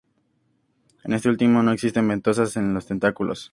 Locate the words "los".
2.73-2.87